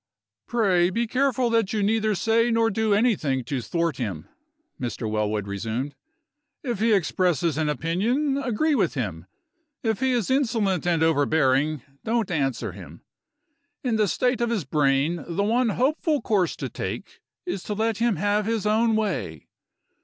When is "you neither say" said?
1.73-2.49